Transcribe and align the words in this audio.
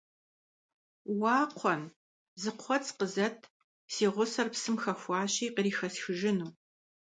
Уа 1.19 1.37
Кхъуэн, 1.49 1.81
зы 2.41 2.51
кхъуэц 2.57 2.85
къызэт, 2.97 3.37
си 3.93 4.05
гъусэр 4.13 4.47
псым 4.53 4.75
хэхуащи 4.83 5.45
кърихэсхыжыну. 5.55 6.51